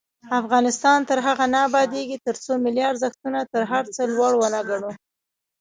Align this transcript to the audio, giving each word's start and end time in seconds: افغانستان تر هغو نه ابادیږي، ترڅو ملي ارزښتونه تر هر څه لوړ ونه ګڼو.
افغانستان 0.39 0.99
تر 1.09 1.19
هغو 1.25 1.45
نه 1.53 1.59
ابادیږي، 1.67 2.17
ترڅو 2.25 2.51
ملي 2.65 2.83
ارزښتونه 2.91 3.39
تر 3.53 3.61
هر 3.71 3.83
څه 3.95 4.01
لوړ 4.15 4.31
ونه 4.37 4.59
ګڼو. 4.69 4.91